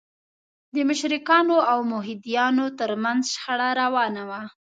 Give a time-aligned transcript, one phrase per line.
[0.73, 4.41] د مشرکانو او موحدینو تر منځ شخړه روانه وه.